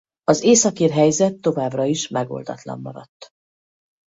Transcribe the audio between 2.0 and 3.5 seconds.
megoldatlan maradt.